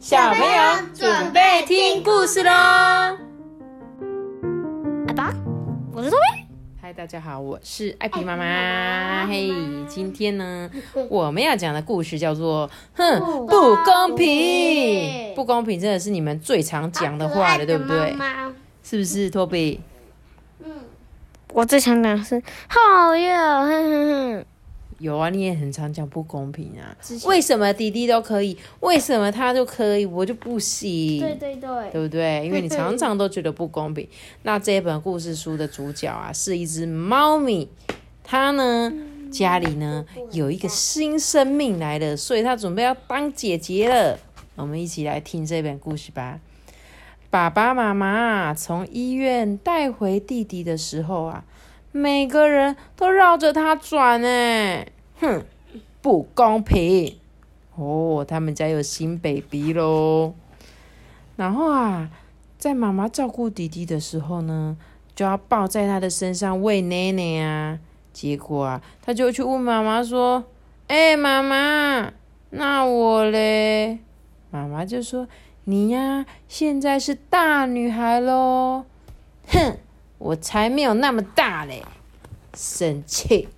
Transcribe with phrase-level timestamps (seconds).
[0.00, 2.50] 小朋友准备听故事喽！
[2.50, 3.18] 阿
[5.14, 5.34] 爸，
[5.92, 6.46] 我是托比。
[6.80, 9.26] 嗨，大家好，我是艾比妈妈。
[9.26, 9.52] 嘿，
[9.86, 10.70] 今天呢，
[11.10, 18.16] 我们要讲的故事叫做“哼，不公平，不公平”，真的是你们最常讲的话了，对不对？
[18.82, 19.82] 是不是，托比？
[20.64, 20.72] 嗯，
[21.52, 24.46] 我最常讲的是好热，哼哼哼。
[25.00, 26.94] 有啊，你也很常讲不公平啊。
[27.26, 31.18] 为什么弟弟都可以，为什么他就可以，我就不行？
[31.20, 32.44] 对对对，对不对？
[32.44, 34.06] 因为你常常都觉得不公平。
[34.42, 37.66] 那这一本故事书的主角啊，是一只猫咪，
[38.22, 38.92] 它呢
[39.32, 44.18] 家里呢有一个新生命来了，所以它准备要当姐姐了。
[44.56, 46.38] 我们一起来听这本故事吧。
[47.30, 51.44] 爸爸妈妈从医院带回弟弟的时候啊。
[51.92, 54.86] 每个人都绕着他转呢，
[55.18, 55.44] 哼，
[56.00, 57.16] 不公平！
[57.74, 60.34] 哦，他们家有新 baby 喽。
[61.36, 62.08] 然后啊，
[62.58, 64.76] 在妈妈照顾弟弟的时候呢，
[65.16, 67.78] 就要抱在他的身上喂奶奶啊。
[68.12, 70.44] 结果啊，他就去问妈妈说
[70.86, 72.12] ：“哎，妈妈，
[72.50, 73.98] 那我嘞？”
[74.50, 75.26] 妈妈就说
[75.64, 78.84] ：“你呀，现在是大女孩喽。”
[79.48, 79.76] 哼。
[80.20, 81.82] 我才没有那么大嘞！
[82.54, 83.48] 生气，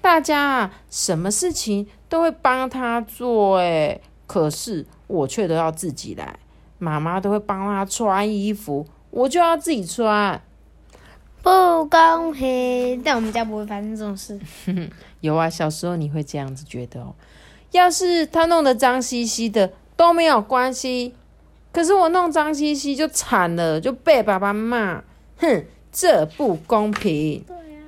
[0.00, 6.38] 大家啊，什么事情都会帮他做哎，可是我却都要自己来。
[6.78, 10.42] 妈妈都会帮他穿衣服，我就要自己穿，
[11.40, 13.00] 不公平。
[13.04, 14.38] 但我们家不会发生这种事。
[15.20, 17.14] 有啊，小时候你会这样子觉得哦。
[17.70, 21.14] 要是他弄得脏兮兮的都没有关系，
[21.72, 25.04] 可是我弄脏兮兮就惨了，就被爸爸骂。
[25.44, 27.44] 哼，这不公平。
[27.46, 27.80] 对呀，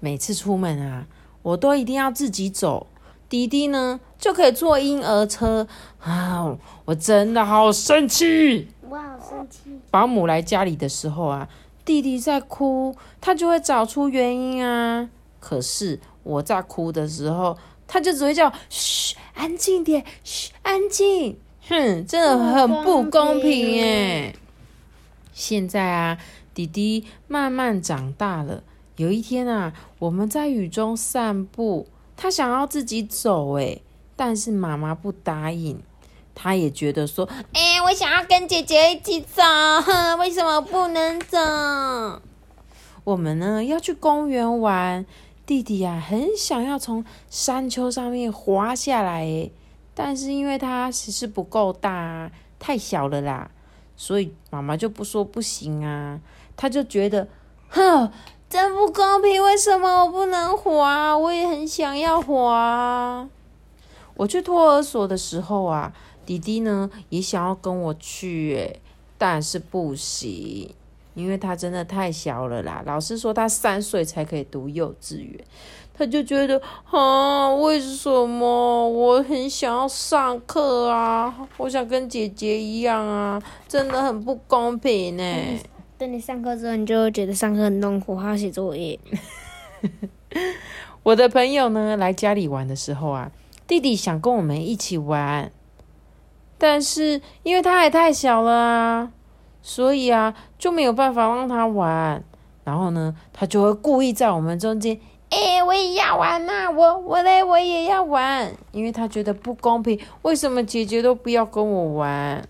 [0.00, 1.06] 每次出门啊，
[1.42, 2.86] 我都一定要自己走，
[3.28, 5.66] 弟弟呢就可以坐婴儿车
[6.00, 6.56] 啊！
[6.86, 9.78] 我真的好生气，我好生气。
[9.90, 11.48] 保姆来家里的时候啊，
[11.84, 15.08] 弟弟在哭，他就会找出原因啊。
[15.40, 21.38] 可是我在哭的时候，他就只会叫嘘，安静点，嘘，安静。
[21.68, 24.34] 哼，真的很不公平耶！
[25.32, 26.18] 现在啊。
[26.54, 28.62] 弟弟慢慢长大了。
[28.96, 33.80] 有一天啊，我们在雨中散步，他想要自己走，哎，
[34.14, 35.82] 但是妈妈不答应。
[36.34, 39.42] 他也觉得说， 哎，我想要跟姐姐一起走，
[40.18, 41.38] 为什么不能走？
[43.04, 45.06] 我们呢要去公园玩，
[45.46, 49.50] 弟弟啊很想要从山丘上面滑下来，哎，
[49.94, 53.50] 但是因为他其实不够大，太小了啦，
[53.96, 56.20] 所以妈妈就不说不行啊。
[56.56, 57.28] 她就觉得，
[57.68, 58.10] 哼，
[58.48, 59.42] 真不公平！
[59.42, 61.16] 为什么我不能滑？
[61.16, 63.28] 我也很想要滑。
[64.14, 65.92] 我去托儿所的时候啊，
[66.26, 68.80] 弟弟呢也想要跟我去，诶，
[69.16, 70.74] 但是不行，
[71.14, 72.82] 因为他真的太小了啦。
[72.86, 75.44] 老师说他三岁才可以读幼稚园，
[75.92, 81.48] 他就觉得，啊，为什么我很想要上课啊？
[81.56, 85.22] 我想跟姐姐一样啊，真的很不公平呢。
[85.98, 88.98] 等你上课之后，你就会觉得上课很痛苦，还要写作业。
[91.04, 93.30] 我的朋友呢，来家里玩的时候啊，
[93.66, 95.52] 弟弟想跟我们一起玩，
[96.58, 99.12] 但是因为他也太小了啊，
[99.62, 102.22] 所以啊就没有办法让他玩。
[102.64, 105.00] 然后呢，他就会故意在我们中间，
[105.30, 112.46] 哎，我也要玩呐，我我嘞我也要玩，因为他觉得不公平，为什么姐姐都不要跟我玩？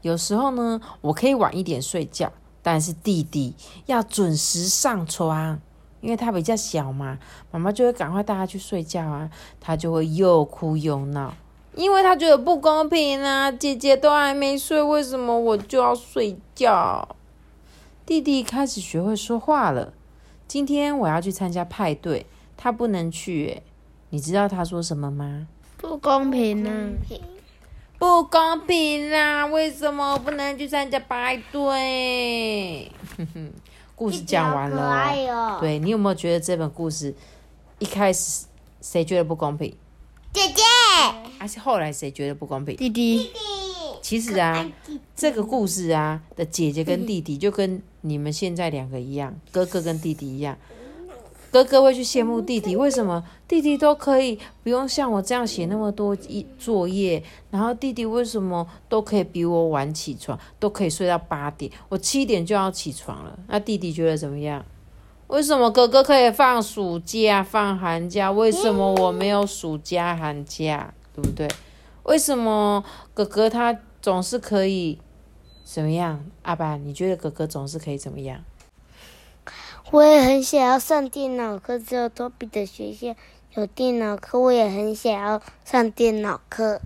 [0.00, 2.32] 有时候呢，我可以晚一点睡觉，
[2.62, 5.60] 但是弟弟要准时上床，
[6.00, 7.18] 因为他比较小嘛，
[7.50, 9.28] 妈妈就会赶快带他去睡觉啊，
[9.60, 11.34] 他就会又哭又闹，
[11.76, 17.06] 因为他觉得不公平啊，姐姐都还没睡，为什么我就要睡觉？
[18.04, 19.92] 弟弟开始学会说话了，
[20.48, 22.26] 今天我要去参加派对，
[22.56, 23.62] 他不能去，
[24.10, 25.46] 你知道他说什么吗？
[25.76, 26.90] 不公平啊。
[27.98, 29.46] 不公平啊！
[29.46, 32.92] 为什么我不能去参加派对？
[33.16, 33.52] 哼 哼
[33.94, 37.14] 故事讲完了，对你有没有觉得这本故事
[37.78, 38.44] 一开始
[38.82, 39.74] 谁觉得不公平？
[40.30, 40.62] 姐姐。
[41.46, 42.74] 还是后来谁觉得不公平？
[42.74, 43.30] 弟弟。
[44.02, 44.68] 其实啊，
[45.14, 50.58] 这个故事啊的姐姐跟弟弟就跟你们现在两个一样，哥哥跟弟弟一样。
[51.52, 57.22] 哥哥会去羡慕弟弟，为什么弟弟都可以不用像我这样写那么多一作业？
[57.52, 63.38] 然后弟弟为什么都可以比我晚起床，都可以睡到八点，我七点就要起床了？
[63.46, 64.64] 那弟弟觉得怎么样？
[65.28, 68.32] 为什么哥哥可以放暑假、放寒假？
[68.32, 70.92] 为什么我没有暑假、寒假？
[71.16, 71.48] 对不对？
[72.04, 75.00] 为什么哥哥他总是可以
[75.64, 76.24] 怎么样？
[76.42, 78.44] 阿爸，你觉得哥哥总是可以怎么样？
[79.90, 83.14] 我也很想要上电脑课，只有托比的学校
[83.54, 86.80] 有电脑课，我也很想要上电脑课。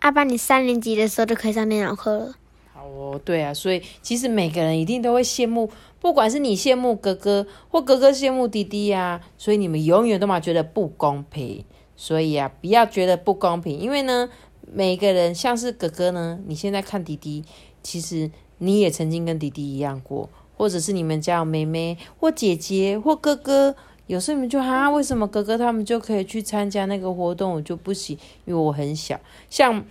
[0.00, 2.34] 阿爸，你三年级的时候就可以上电脑课了。
[2.72, 11.64] 好哦，对啊，所以其实每个人一定都会羡慕，不管是你羡慕哥哥，或哥哥羡慕弟弟呀，所以你们永远都嘛觉得不公平。
[11.96, 14.28] 所以啊，不要觉得不公平，因为呢，
[14.72, 17.44] 每个人像是哥哥呢，你现在看弟弟，
[17.82, 23.74] 其实你也曾经跟弟弟一样过，或者是你们家有妹妹或姐姐或哥哥，
[24.06, 29.18] 有时候你们就哈，为什么哥哥他们就可以去参加那个活动，我就不行，因为我很小。
[29.48, 29.84] 像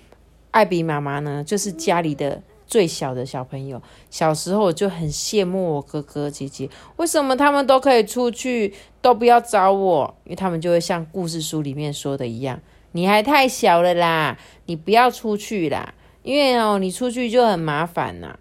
[0.52, 8.74] 艾比妈妈呢，就是家里的最小的小朋友，小时候我就很羡慕我哥哥姐姐，为什么他们都可以出去？
[9.02, 12.58] 都不要找我，因为他们就会像故事书里面说的一样，
[12.94, 14.38] 你还太小了啦，
[14.68, 15.94] 你不要出去啦，
[16.24, 18.38] 因为哦，你出去就很麻烦呐，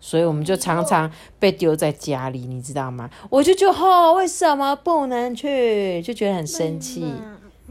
[0.00, 1.10] 所以我们就常常
[1.40, 3.10] 被丢在家里，你知道吗？
[3.28, 6.00] 我就觉得，为什么不能去？
[6.02, 7.04] 就觉得很生气。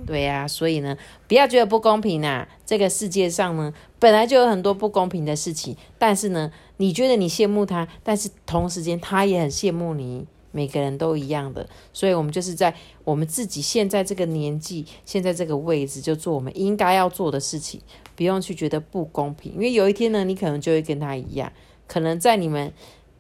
[0.05, 0.97] 对呀，所以呢，
[1.27, 2.47] 不要觉得不公平呐。
[2.65, 10.25] 这个世界上呢，本来就有很多不公平的事情，但是呢，你觉得你羡慕他，但是同时间他也很羡慕你。
[10.55, 12.71] 每个人都一样的，所以我们就是在
[13.03, 17.81] 我们自己现在这个年纪，现在这个位置，就做我们应该要做的事情，
[18.15, 19.51] 不用去觉得不公平。
[19.53, 21.51] 因为有一天呢，你可能就会跟他一样，
[21.87, 22.71] 可能在你们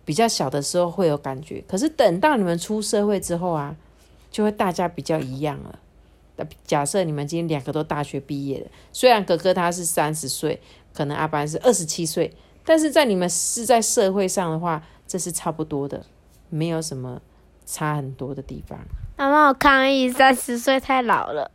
[0.05, 3.75] 比较小的时候会有感觉，可是等到你们出社会之后啊，
[4.29, 5.79] 就会大家比较一样了。
[6.63, 10.61] 假设你们今天两个都大学毕业了，虽然哥哥他是三十岁，
[10.93, 12.35] 可能阿班是二十七岁，
[12.65, 16.03] 但是在你们是在社会上的话，这是差不多的。
[16.49, 17.21] 没有什么
[17.65, 18.79] 差很多的地方。
[19.17, 21.51] 妈妈，我抗议三十岁太老了。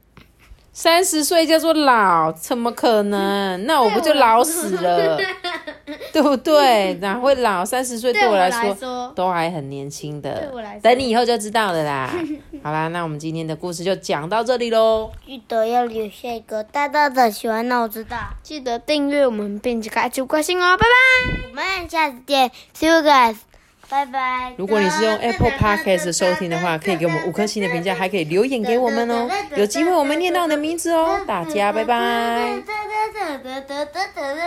[0.72, 2.31] 三十岁叫做老？
[2.32, 3.64] 怎么可能？
[3.66, 5.19] 那我不就老死了？
[6.12, 6.94] 对不对？
[6.94, 7.65] 哪会老？
[7.65, 10.53] 三十岁对我来说都还很年轻的。
[10.82, 12.11] 等你以后就知道了啦。
[12.62, 15.11] 好啦，那我们今天的故事就讲到这里喽。
[15.26, 18.17] 记得要留下一个大大的喜欢，那我知道。
[18.43, 20.76] 记得订阅我们，并且开启关心哦。
[20.76, 23.37] 拜拜，我们下次见，See you guys。
[23.91, 24.53] 拜拜！
[24.59, 29.26] 如果你是用 Apple Podcast 收听的话， 可以给我们五颗星的评价，还可以留言给我们哦。
[29.56, 32.62] 有机会我们念到你的名字哦，大家拜拜。